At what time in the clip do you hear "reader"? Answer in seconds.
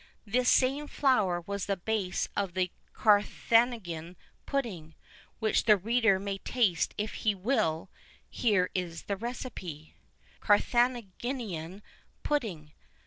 5.77-6.17